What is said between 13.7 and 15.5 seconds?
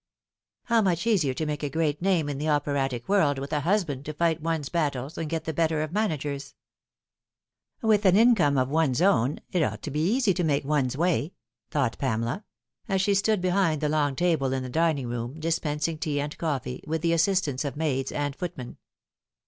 the long table in the dining room,